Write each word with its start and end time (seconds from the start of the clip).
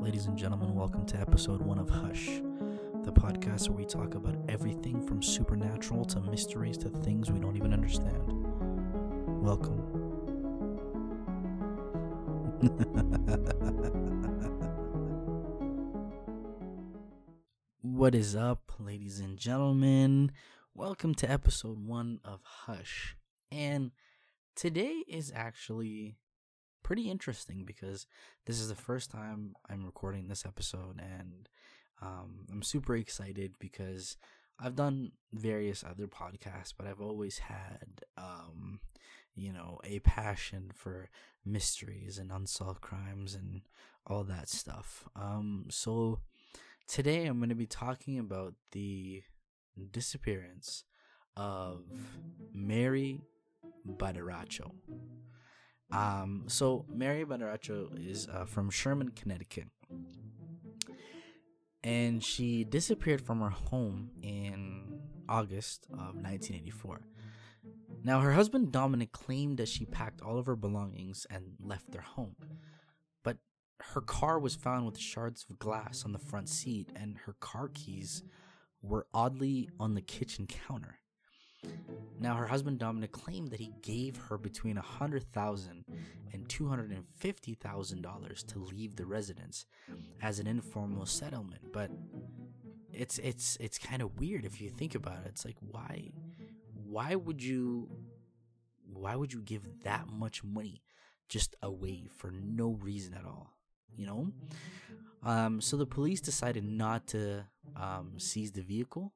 Ladies 0.00 0.24
and 0.24 0.36
gentlemen, 0.36 0.74
welcome 0.74 1.04
to 1.04 1.20
episode 1.20 1.60
one 1.60 1.78
of 1.78 1.90
Hush, 1.90 2.40
the 3.04 3.12
podcast 3.12 3.68
where 3.68 3.76
we 3.76 3.84
talk 3.84 4.14
about 4.14 4.34
everything 4.48 5.06
from 5.06 5.22
supernatural 5.22 6.06
to 6.06 6.22
mysteries 6.22 6.78
to 6.78 6.88
things 6.88 7.30
we 7.30 7.38
don't 7.38 7.54
even 7.54 7.74
understand. 7.74 8.22
Welcome. 9.42 9.78
what 17.82 18.14
is 18.14 18.34
up, 18.34 18.72
ladies 18.78 19.20
and 19.20 19.36
gentlemen? 19.36 20.32
Welcome 20.74 21.14
to 21.16 21.30
episode 21.30 21.78
one 21.78 22.20
of 22.24 22.40
Hush. 22.42 23.18
And 23.52 23.90
today 24.56 25.04
is 25.06 25.30
actually 25.34 26.16
pretty 26.82 27.10
interesting 27.10 27.64
because 27.64 28.06
this 28.46 28.60
is 28.60 28.68
the 28.68 28.74
first 28.74 29.10
time 29.10 29.54
I'm 29.68 29.84
recording 29.84 30.28
this 30.28 30.44
episode, 30.46 31.00
and 31.00 31.48
um, 32.02 32.46
I'm 32.50 32.62
super 32.62 32.96
excited 32.96 33.54
because 33.58 34.16
I've 34.58 34.76
done 34.76 35.12
various 35.32 35.84
other 35.84 36.06
podcasts, 36.06 36.74
but 36.76 36.86
I've 36.86 37.00
always 37.00 37.38
had, 37.38 38.02
um, 38.16 38.80
you 39.34 39.52
know, 39.52 39.80
a 39.84 40.00
passion 40.00 40.70
for 40.74 41.08
mysteries 41.44 42.18
and 42.18 42.30
unsolved 42.30 42.80
crimes 42.80 43.34
and 43.34 43.62
all 44.06 44.24
that 44.24 44.48
stuff. 44.48 45.08
Um, 45.16 45.66
so 45.70 46.20
today 46.86 47.26
I'm 47.26 47.38
going 47.38 47.48
to 47.48 47.54
be 47.54 47.66
talking 47.66 48.18
about 48.18 48.54
the 48.72 49.22
disappearance 49.90 50.84
of 51.36 51.84
Mary 52.52 53.22
Badaracco. 53.88 54.72
Um, 55.92 56.44
so 56.46 56.84
Mary 56.92 57.24
Badaracco 57.24 57.88
is 58.08 58.28
uh, 58.28 58.44
from 58.44 58.70
Sherman, 58.70 59.10
Connecticut, 59.10 59.68
and 61.82 62.22
she 62.22 62.64
disappeared 62.64 63.20
from 63.20 63.40
her 63.40 63.50
home 63.50 64.10
in 64.22 65.00
August 65.28 65.86
of 65.90 66.14
1984. 66.16 67.00
Now, 68.02 68.20
her 68.20 68.32
husband 68.32 68.72
Dominic 68.72 69.12
claimed 69.12 69.58
that 69.58 69.68
she 69.68 69.84
packed 69.84 70.22
all 70.22 70.38
of 70.38 70.46
her 70.46 70.56
belongings 70.56 71.26
and 71.28 71.54
left 71.60 71.90
their 71.90 72.00
home, 72.00 72.36
but 73.22 73.38
her 73.80 74.00
car 74.00 74.38
was 74.38 74.54
found 74.54 74.86
with 74.86 74.98
shards 74.98 75.44
of 75.50 75.58
glass 75.58 76.04
on 76.04 76.12
the 76.12 76.18
front 76.18 76.48
seat, 76.48 76.90
and 76.94 77.18
her 77.26 77.34
car 77.40 77.70
keys 77.72 78.22
were 78.80 79.06
oddly 79.12 79.68
on 79.78 79.94
the 79.94 80.00
kitchen 80.00 80.46
counter. 80.46 81.00
Now, 82.18 82.34
her 82.34 82.46
husband 82.46 82.78
Dominic 82.78 83.12
claimed 83.12 83.48
that 83.48 83.60
he 83.60 83.72
gave 83.82 84.16
her 84.16 84.36
between 84.36 84.76
$100,000 84.76 85.84
and 86.32 86.48
$250,000 86.48 88.46
to 88.46 88.58
leave 88.58 88.96
the 88.96 89.06
residence 89.06 89.66
as 90.20 90.38
an 90.38 90.46
informal 90.46 91.06
settlement, 91.06 91.72
but 91.72 91.90
it's 92.92 93.18
it's 93.18 93.56
it's 93.60 93.78
kind 93.78 94.02
of 94.02 94.18
weird 94.18 94.44
if 94.44 94.60
you 94.60 94.68
think 94.68 94.94
about 94.94 95.24
it. 95.24 95.28
It's 95.28 95.44
like 95.44 95.56
why 95.60 96.10
why 96.84 97.14
would 97.14 97.42
you 97.42 97.88
why 98.92 99.16
would 99.16 99.32
you 99.32 99.40
give 99.40 99.62
that 99.84 100.08
much 100.08 100.44
money 100.44 100.82
just 101.28 101.56
away 101.62 102.08
for 102.14 102.30
no 102.30 102.72
reason 102.82 103.14
at 103.14 103.24
all? 103.24 103.54
You 103.96 104.06
know? 104.06 104.32
Um, 105.22 105.60
so 105.60 105.76
the 105.76 105.86
police 105.86 106.20
decided 106.20 106.64
not 106.64 107.06
to 107.08 107.44
um, 107.76 108.14
seize 108.18 108.52
the 108.52 108.62
vehicle 108.62 109.12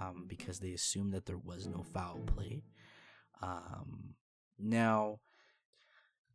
um, 0.00 0.24
because 0.28 0.58
they 0.58 0.72
assumed 0.72 1.12
that 1.14 1.26
there 1.26 1.38
was 1.38 1.66
no 1.66 1.84
foul 1.94 2.20
play. 2.26 2.62
Um, 3.42 4.14
now, 4.58 5.20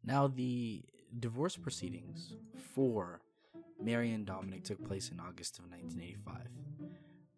now 0.04 0.28
the 0.28 0.84
divorce 1.20 1.58
proceedings 1.58 2.36
for 2.74 3.22
Mary 3.82 4.12
and 4.12 4.26
Dominic 4.26 4.64
took 4.64 4.86
place 4.86 5.10
in 5.10 5.20
August 5.20 5.60
of 5.60 5.66
1985. 5.66 6.48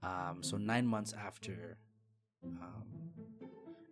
Um, 0.03 0.43
so 0.43 0.57
nine 0.57 0.85
months 0.85 1.13
after, 1.13 1.77
um, 2.45 2.83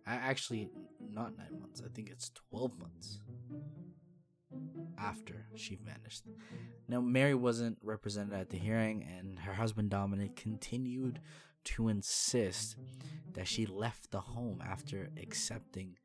actually 0.06 0.68
not 1.10 1.36
nine 1.36 1.58
months. 1.60 1.82
I 1.84 1.88
think 1.88 2.10
it's 2.10 2.30
12 2.50 2.78
months 2.78 3.20
after 4.98 5.46
she 5.56 5.76
vanished. 5.76 6.24
Now, 6.88 7.00
Mary 7.00 7.34
wasn't 7.34 7.78
represented 7.82 8.34
at 8.34 8.50
the 8.50 8.58
hearing, 8.58 9.06
and 9.18 9.38
her 9.40 9.54
husband 9.54 9.90
Dominic 9.90 10.36
continued 10.36 11.20
to 11.64 11.88
insist 11.88 12.76
that 13.34 13.48
she 13.48 13.66
left 13.66 14.10
the 14.10 14.20
home 14.20 14.62
after 14.64 15.10
accepting 15.20 15.96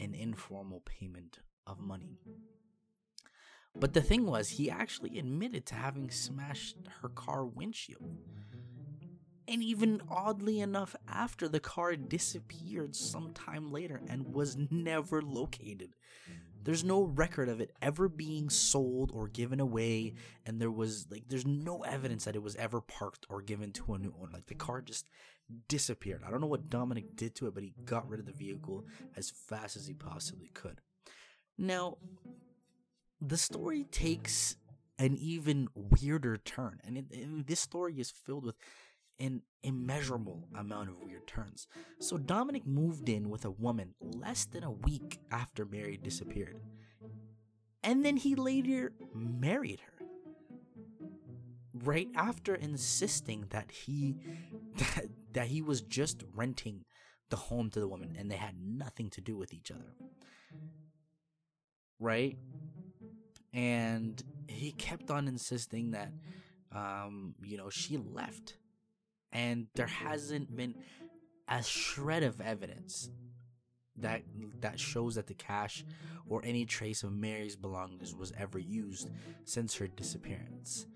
an 0.00 0.14
informal 0.14 0.80
payment 0.80 1.38
of 1.66 1.78
money. 1.78 2.18
But 3.74 3.94
the 3.94 4.02
thing 4.02 4.26
was, 4.26 4.50
he 4.50 4.70
actually 4.70 5.18
admitted 5.18 5.64
to 5.66 5.74
having 5.74 6.10
smashed 6.10 6.76
her 7.00 7.08
car 7.08 7.44
windshield. 7.44 8.18
And 9.48 9.62
even 9.62 10.02
oddly 10.08 10.60
enough, 10.60 10.94
after 11.08 11.48
the 11.48 11.60
car 11.60 11.96
disappeared 11.96 12.94
sometime 12.94 13.70
later 13.70 14.00
and 14.08 14.34
was 14.34 14.56
never 14.70 15.20
located. 15.20 15.94
There's 16.64 16.84
no 16.84 17.02
record 17.02 17.48
of 17.48 17.60
it 17.60 17.72
ever 17.82 18.08
being 18.08 18.48
sold 18.48 19.10
or 19.12 19.28
given 19.28 19.60
away, 19.60 20.14
and 20.46 20.60
there 20.60 20.70
was 20.70 21.06
like 21.10 21.24
there's 21.28 21.46
no 21.46 21.82
evidence 21.82 22.24
that 22.24 22.36
it 22.36 22.42
was 22.42 22.56
ever 22.56 22.80
parked 22.80 23.26
or 23.28 23.42
given 23.42 23.72
to 23.72 23.94
a 23.94 23.98
new 23.98 24.14
owner. 24.20 24.30
Like 24.32 24.46
the 24.46 24.54
car 24.54 24.80
just 24.80 25.08
disappeared. 25.68 26.22
I 26.26 26.30
don't 26.30 26.40
know 26.40 26.46
what 26.46 26.70
Dominic 26.70 27.16
did 27.16 27.34
to 27.36 27.46
it, 27.46 27.54
but 27.54 27.62
he 27.62 27.74
got 27.84 28.08
rid 28.08 28.20
of 28.20 28.26
the 28.26 28.32
vehicle 28.32 28.86
as 29.16 29.30
fast 29.30 29.76
as 29.76 29.86
he 29.86 29.94
possibly 29.94 30.50
could. 30.54 30.80
Now, 31.58 31.98
the 33.20 33.36
story 33.36 33.84
takes 33.84 34.56
an 34.98 35.16
even 35.16 35.68
weirder 35.74 36.36
turn, 36.36 36.80
and, 36.84 36.96
it, 36.96 37.06
and 37.12 37.46
this 37.46 37.60
story 37.60 37.98
is 37.98 38.10
filled 38.10 38.44
with 38.44 38.56
an 39.18 39.42
immeasurable 39.62 40.48
amount 40.56 40.88
of 40.88 41.00
weird 41.02 41.26
turns. 41.26 41.66
So 42.00 42.18
Dominic 42.18 42.66
moved 42.66 43.08
in 43.08 43.30
with 43.30 43.44
a 43.44 43.50
woman 43.50 43.94
less 44.00 44.44
than 44.44 44.64
a 44.64 44.70
week 44.70 45.20
after 45.30 45.64
Mary 45.64 45.96
disappeared. 45.96 46.60
And 47.82 48.04
then 48.04 48.16
he 48.16 48.34
later 48.34 48.92
married 49.14 49.80
her. 49.80 50.06
Right 51.74 52.08
after 52.14 52.54
insisting 52.54 53.46
that 53.50 53.70
he 53.70 54.16
that, 54.76 55.06
that 55.32 55.46
he 55.48 55.62
was 55.62 55.80
just 55.80 56.22
renting 56.34 56.84
the 57.30 57.36
home 57.36 57.70
to 57.70 57.80
the 57.80 57.88
woman 57.88 58.14
and 58.18 58.30
they 58.30 58.36
had 58.36 58.56
nothing 58.60 59.08
to 59.10 59.20
do 59.20 59.36
with 59.36 59.52
each 59.54 59.70
other. 59.70 59.94
Right? 61.98 62.36
And 63.52 64.22
he 64.48 64.72
kept 64.72 65.10
on 65.10 65.28
insisting 65.28 65.92
that 65.92 66.12
um, 66.74 67.34
you 67.42 67.56
know, 67.56 67.70
she 67.70 67.96
left 67.96 68.56
and 69.32 69.66
there 69.74 69.86
hasn't 69.86 70.54
been 70.54 70.74
a 71.48 71.62
shred 71.62 72.22
of 72.22 72.40
evidence 72.40 73.10
that 73.96 74.22
that 74.60 74.80
shows 74.80 75.16
that 75.16 75.26
the 75.26 75.34
cash 75.34 75.84
or 76.26 76.40
any 76.44 76.64
trace 76.64 77.02
of 77.02 77.12
Mary's 77.12 77.56
belongings 77.56 78.14
was 78.14 78.32
ever 78.38 78.58
used 78.58 79.10
since 79.44 79.76
her 79.76 79.86
disappearance. 79.86 80.86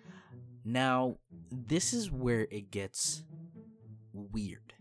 Now, 0.65 1.19
this 1.51 1.93
is 1.93 2.11
where 2.11 2.49
it 2.51 2.71
gets 2.71 3.23
weird. 4.13 4.73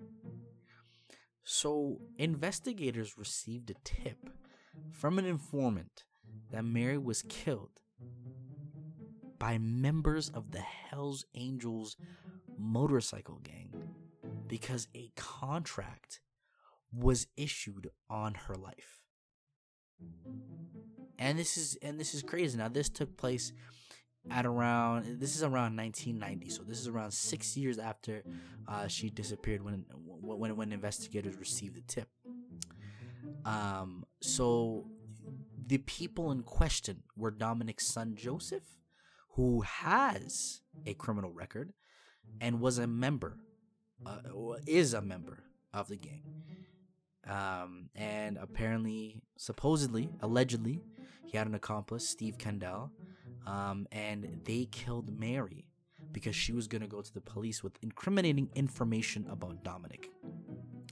So, 1.43 1.99
investigators 2.17 3.17
received 3.17 3.69
a 3.69 3.75
tip 3.83 4.29
from 4.91 5.19
an 5.19 5.25
informant 5.25 6.05
that 6.51 6.65
Mary 6.65 6.97
was 6.97 7.21
killed 7.21 7.79
by 9.37 9.57
members 9.59 10.29
of 10.29 10.51
the 10.51 10.61
Hells 10.61 11.25
Angels 11.35 11.97
motorcycle 12.57 13.39
gang 13.43 13.71
because 14.47 14.87
a 14.95 15.11
contract 15.15 16.21
was 16.91 17.27
issued 17.35 17.89
on 18.09 18.33
her 18.33 18.55
life. 18.55 19.01
And 21.17 21.39
this 21.39 21.57
is 21.57 21.77
and 21.81 21.99
this 21.99 22.13
is 22.13 22.21
crazy. 22.21 22.57
Now 22.57 22.67
this 22.67 22.89
took 22.89 23.17
place 23.17 23.53
at 24.29 24.45
around 24.45 25.19
this 25.19 25.35
is 25.35 25.43
around 25.43 25.77
1990, 25.77 26.49
so 26.49 26.63
this 26.63 26.79
is 26.79 26.87
around 26.87 27.11
six 27.11 27.55
years 27.55 27.77
after 27.77 28.23
uh, 28.67 28.87
she 28.87 29.09
disappeared 29.09 29.63
when 29.63 29.85
when 29.91 30.55
when 30.57 30.73
investigators 30.73 31.37
received 31.37 31.75
the 31.75 31.81
tip. 31.81 32.09
Um, 33.45 34.05
so 34.21 34.87
the 35.67 35.77
people 35.79 36.31
in 36.31 36.43
question 36.43 37.03
were 37.15 37.31
Dominic's 37.31 37.87
son 37.87 38.15
Joseph, 38.15 38.63
who 39.31 39.61
has 39.61 40.61
a 40.85 40.93
criminal 40.93 41.31
record, 41.31 41.73
and 42.41 42.59
was 42.59 42.77
a 42.77 42.87
member, 42.87 43.37
uh, 44.05 44.19
is 44.65 44.93
a 44.93 45.01
member 45.01 45.43
of 45.73 45.87
the 45.87 45.97
gang. 45.97 46.23
Um, 47.27 47.89
and 47.95 48.37
apparently, 48.37 49.21
supposedly, 49.37 50.09
allegedly, 50.21 50.83
he 51.25 51.37
had 51.37 51.47
an 51.47 51.55
accomplice, 51.55 52.07
Steve 52.07 52.37
Kendall, 52.37 52.91
um, 53.47 53.87
and 53.91 54.41
they 54.45 54.65
killed 54.65 55.19
Mary 55.19 55.65
because 56.11 56.35
she 56.35 56.53
was 56.53 56.67
going 56.67 56.81
to 56.81 56.87
go 56.87 57.01
to 57.01 57.13
the 57.13 57.21
police 57.21 57.63
with 57.63 57.77
incriminating 57.81 58.49
information 58.55 59.25
about 59.29 59.63
Dominic. 59.63 60.09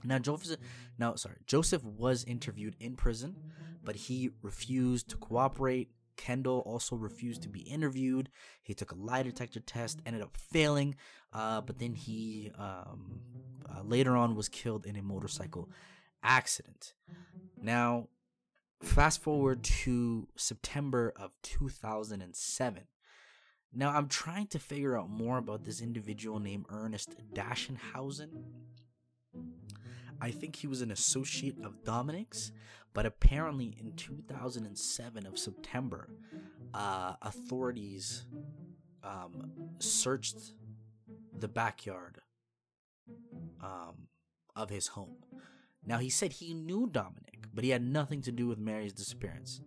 Now, 0.02 0.18
Joseph, 0.18 0.58
now 0.98 1.14
sorry, 1.14 1.36
Joseph 1.46 1.82
was 1.84 2.24
interviewed 2.24 2.76
in 2.80 2.96
prison, 2.96 3.36
but 3.82 3.96
he 3.96 4.30
refused 4.42 5.08
to 5.10 5.16
cooperate, 5.16 5.90
Kendall 6.16 6.60
also 6.66 6.96
refused 6.96 7.42
to 7.42 7.48
be 7.48 7.60
interviewed. 7.60 8.30
He 8.62 8.74
took 8.74 8.92
a 8.92 8.96
lie 8.96 9.22
detector 9.22 9.60
test, 9.60 10.00
ended 10.06 10.22
up 10.22 10.36
failing, 10.36 10.96
uh, 11.32 11.60
but 11.60 11.78
then 11.78 11.94
he 11.94 12.50
um, 12.58 13.20
uh, 13.68 13.82
later 13.82 14.16
on 14.16 14.34
was 14.34 14.48
killed 14.48 14.86
in 14.86 14.96
a 14.96 15.02
motorcycle 15.02 15.68
accident. 16.22 16.94
Now, 17.60 18.08
fast 18.82 19.22
forward 19.22 19.62
to 19.62 20.28
September 20.36 21.12
of 21.16 21.32
2007. 21.42 22.84
Now, 23.76 23.90
I'm 23.90 24.08
trying 24.08 24.46
to 24.48 24.58
figure 24.58 24.96
out 24.96 25.10
more 25.10 25.38
about 25.38 25.64
this 25.64 25.80
individual 25.80 26.38
named 26.38 26.66
Ernest 26.70 27.16
Dachenhausen. 27.34 28.30
I 30.20 30.30
think 30.30 30.56
he 30.56 30.68
was 30.68 30.80
an 30.80 30.92
associate 30.92 31.56
of 31.64 31.82
Dominic's, 31.84 32.52
but 32.94 33.04
apparently 33.04 33.76
in 33.78 33.92
2007 33.92 35.26
of 35.26 35.38
September, 35.38 36.08
uh, 36.72 37.14
authorities 37.20 38.24
um, 39.02 39.52
searched 39.80 40.36
the 41.36 41.48
backyard 41.48 42.20
um, 43.60 44.08
of 44.56 44.70
his 44.70 44.88
home. 44.88 45.16
Now 45.84 45.98
he 45.98 46.08
said 46.08 46.34
he 46.34 46.54
knew 46.54 46.88
Dominic, 46.90 47.48
but 47.52 47.64
he 47.64 47.70
had 47.70 47.82
nothing 47.82 48.22
to 48.22 48.32
do 48.32 48.46
with 48.46 48.58
Mary's 48.58 48.92
disappearance. 48.92 49.60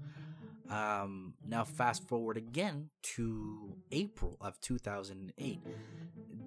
Um, 0.70 1.36
now 1.46 1.64
fast 1.64 2.08
forward 2.08 2.38
again 2.38 2.90
to 3.16 3.76
April 3.92 4.38
of 4.42 4.60
2008. 4.62 5.60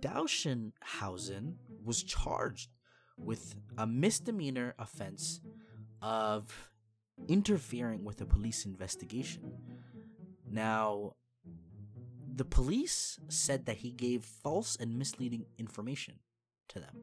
Dachenhausen 0.00 1.54
was 1.84 2.02
charged 2.02 2.70
with 3.16 3.54
a 3.76 3.86
misdemeanor 3.86 4.74
offense 4.78 5.40
of 6.02 6.69
interfering 7.28 8.04
with 8.04 8.20
a 8.20 8.26
police 8.26 8.64
investigation. 8.64 9.52
Now, 10.50 11.14
the 12.34 12.44
police 12.44 13.18
said 13.28 13.66
that 13.66 13.78
he 13.78 13.90
gave 13.90 14.24
false 14.24 14.76
and 14.76 14.98
misleading 14.98 15.46
information 15.58 16.14
to 16.68 16.80
them. 16.80 16.96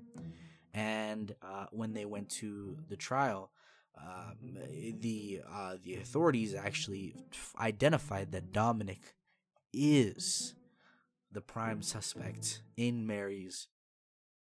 And 0.74 1.36
uh, 1.42 1.68
when 1.72 1.94
they 1.94 2.06
went 2.06 2.30
to 2.30 2.78
the 2.90 2.96
trial, 2.96 3.52
um, 3.98 4.58
the 5.00 5.42
uh, 5.52 5.76
the 5.84 5.96
authorities 5.96 6.54
actually 6.54 7.16
identified 7.60 8.32
that 8.32 8.52
Dominic 8.52 9.16
is 9.74 10.54
the 11.32 11.42
prime 11.42 11.82
suspect 11.82 12.62
in 12.76 13.08
Mary's 13.08 13.68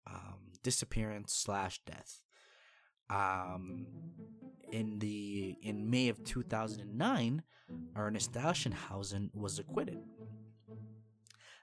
um, 0.07 0.53
disappearance 0.63 1.33
slash 1.33 1.81
death. 1.85 2.21
Um, 3.09 3.87
in 4.71 4.99
the 4.99 5.55
in 5.61 5.89
May 5.89 6.09
of 6.09 6.23
2009, 6.23 7.43
Ernest 7.95 8.33
Dachenhausen 8.33 9.29
was 9.33 9.59
acquitted. 9.59 9.99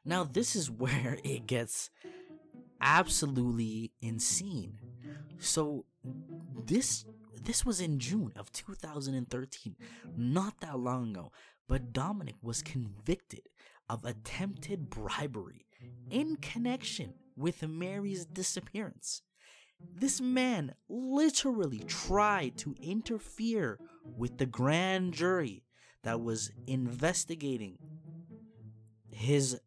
Now 0.04 0.24
this 0.24 0.56
is 0.56 0.70
where 0.82 1.18
it 1.24 1.46
gets 1.46 1.90
absolutely 2.80 3.92
insane. 4.00 4.78
So 5.38 5.84
this 6.64 7.04
this 7.42 7.64
was 7.64 7.80
in 7.80 8.00
June 8.00 8.32
of 8.36 8.50
2013, 8.52 9.76
not 10.16 10.60
that 10.60 10.78
long 10.78 11.10
ago, 11.10 11.30
but 11.68 11.92
Dominic 11.92 12.34
was 12.42 12.62
convicted 12.62 13.42
of 13.88 14.04
attempted 14.04 14.90
bribery 14.90 15.66
in 16.10 16.36
connection 16.36 17.14
with 17.36 17.62
Mary's 17.62 18.24
disappearance. 18.24 19.22
This 19.80 20.20
man 20.20 20.74
literally 20.88 21.80
tried 21.80 22.56
to 22.58 22.74
interfere 22.80 23.78
with 24.16 24.38
the 24.38 24.46
grand 24.46 25.14
jury 25.14 25.64
that 26.02 26.20
was 26.20 26.50
investigating 26.66 27.78
his 29.10 29.58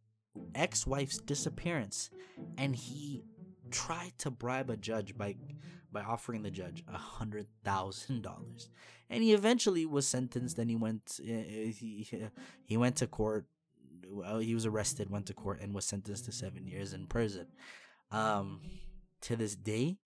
ex 0.56 0.86
wife's 0.86 1.18
disappearance, 1.18 2.10
and 2.58 2.76
he 2.76 3.24
tried 3.72 4.14
to 4.20 4.32
bribe 4.32 4.70
a 4.70 4.78
judge 4.78 5.18
by 5.18 5.36
by 5.92 6.02
offering 6.02 6.44
the 6.44 6.52
judge 6.52 6.84
a 6.88 6.98
hundred 6.98 7.48
thousand 7.64 8.22
dollars, 8.22 8.70
and 9.10 9.24
he 9.24 9.34
eventually 9.34 9.86
was 9.86 10.08
sentenced. 10.08 10.58
And 10.60 10.70
he 10.70 10.76
went 10.76 11.20
uh, 11.20 11.26
he 11.26 12.08
he 12.64 12.78
went 12.78 12.98
to 12.98 13.08
court. 13.08 13.46
Well, 14.08 14.40
he 14.40 14.56
was 14.56 14.66
arrested, 14.66 15.10
went 15.10 15.28
to 15.28 15.34
court, 15.34 15.60
and 15.62 15.74
was 15.74 15.86
sentenced 15.86 16.26
to 16.26 16.32
seven 16.32 16.68
years 16.68 16.94
in 16.94 17.06
prison. 17.06 17.48
Um, 18.12 18.62
to 19.22 19.36
this 19.36 19.56
day, 19.56 19.98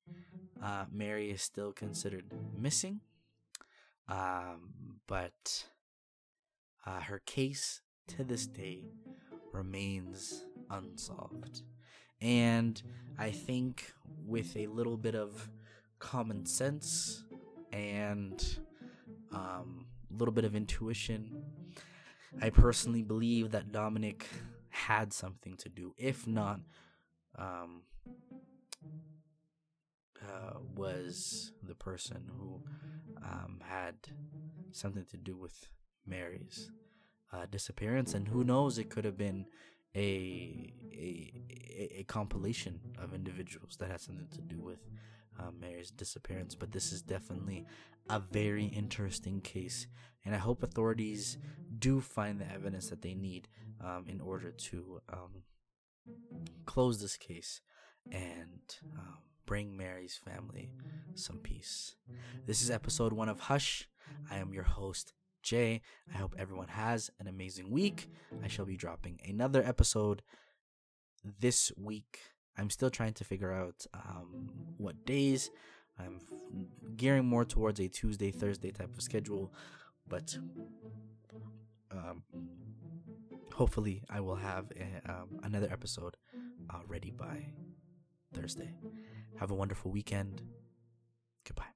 uh, 0.61 0.85
Mary 0.91 1.31
is 1.31 1.41
still 1.41 1.71
considered 1.71 2.25
missing. 2.57 3.01
Um, 4.07 4.99
but 5.07 5.65
uh, 6.85 7.01
her 7.01 7.19
case 7.25 7.81
to 8.07 8.23
this 8.23 8.47
day 8.47 8.83
remains 9.51 10.45
unsolved. 10.69 11.61
And 12.21 12.81
I 13.17 13.31
think 13.31 13.93
with 14.25 14.55
a 14.55 14.67
little 14.67 14.97
bit 14.97 15.15
of 15.15 15.49
common 15.99 16.45
sense 16.45 17.23
and 17.71 18.43
um, 19.31 19.85
a 20.13 20.17
little 20.17 20.33
bit 20.33 20.45
of 20.45 20.55
intuition, 20.55 21.43
I 22.41 22.49
personally 22.49 23.03
believe 23.03 23.51
that 23.51 23.71
Dominic 23.71 24.27
had 24.69 25.13
something 25.13 25.55
to 25.57 25.69
do. 25.69 25.93
If 25.97 26.25
not, 26.25 26.59
um, 27.37 27.83
uh, 30.21 30.57
was 30.75 31.51
the 31.61 31.75
person 31.75 32.29
who 32.37 32.61
um, 33.23 33.61
had 33.63 33.95
something 34.71 35.05
to 35.11 35.17
do 35.17 35.35
with 35.35 35.67
Mary's 36.05 36.71
uh, 37.31 37.45
disappearance, 37.49 38.13
and 38.13 38.27
who 38.27 38.43
knows, 38.43 38.77
it 38.77 38.89
could 38.89 39.05
have 39.05 39.17
been 39.17 39.45
a, 39.95 40.73
a 40.93 41.97
a 41.99 42.03
compilation 42.07 42.79
of 42.97 43.13
individuals 43.13 43.77
that 43.77 43.91
had 43.91 44.01
something 44.01 44.27
to 44.31 44.41
do 44.41 44.59
with 44.59 44.79
uh, 45.39 45.51
Mary's 45.59 45.91
disappearance. 45.91 46.55
But 46.55 46.71
this 46.71 46.91
is 46.91 47.01
definitely 47.01 47.65
a 48.09 48.19
very 48.19 48.65
interesting 48.65 49.41
case, 49.41 49.87
and 50.25 50.35
I 50.35 50.37
hope 50.37 50.63
authorities 50.63 51.37
do 51.79 52.01
find 52.01 52.39
the 52.39 52.51
evidence 52.51 52.89
that 52.89 53.01
they 53.01 53.13
need 53.13 53.47
um, 53.83 54.05
in 54.07 54.21
order 54.21 54.51
to 54.51 55.01
um, 55.11 55.43
close 56.65 57.01
this 57.01 57.17
case 57.17 57.61
and 58.11 58.77
um, 58.97 59.17
bring 59.45 59.75
Mary's 59.75 60.19
family 60.23 60.71
some 61.15 61.37
peace. 61.37 61.95
This 62.45 62.61
is 62.61 62.69
episode 62.69 63.13
one 63.13 63.29
of 63.29 63.41
Hush. 63.41 63.87
I 64.29 64.37
am 64.37 64.53
your 64.53 64.63
host, 64.63 65.13
Jay. 65.41 65.81
I 66.13 66.17
hope 66.17 66.35
everyone 66.37 66.69
has 66.69 67.09
an 67.19 67.27
amazing 67.27 67.71
week. 67.71 68.09
I 68.43 68.47
shall 68.47 68.65
be 68.65 68.77
dropping 68.77 69.19
another 69.27 69.63
episode 69.63 70.21
this 71.39 71.71
week. 71.77 72.19
I'm 72.57 72.69
still 72.69 72.89
trying 72.89 73.13
to 73.13 73.23
figure 73.23 73.51
out 73.51 73.85
um, 73.93 74.49
what 74.77 75.05
days. 75.05 75.49
I'm 75.99 76.19
gearing 76.95 77.25
more 77.25 77.45
towards 77.45 77.79
a 77.79 77.87
Tuesday, 77.87 78.31
Thursday 78.31 78.71
type 78.71 78.93
of 78.95 79.01
schedule, 79.01 79.53
but 80.07 80.37
um, 81.91 82.23
hopefully 83.53 84.03
I 84.09 84.19
will 84.19 84.35
have 84.35 84.71
a, 84.75 85.11
um, 85.11 85.39
another 85.43 85.67
episode 85.71 86.17
uh, 86.69 86.79
ready 86.87 87.11
by 87.11 87.45
Thursday. 88.33 88.73
Have 89.39 89.51
a 89.51 89.55
wonderful 89.55 89.91
weekend. 89.91 90.41
Goodbye. 91.45 91.73